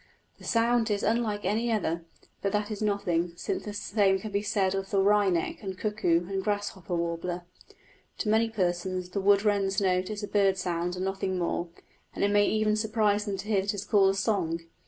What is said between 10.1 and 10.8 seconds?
a bird